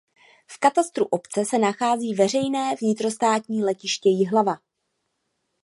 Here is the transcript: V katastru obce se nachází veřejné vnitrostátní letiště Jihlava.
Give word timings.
V 0.47 0.57
katastru 0.59 1.05
obce 1.05 1.45
se 1.45 1.57
nachází 1.59 2.13
veřejné 2.13 2.75
vnitrostátní 2.81 3.63
letiště 3.63 4.09
Jihlava. 4.09 4.57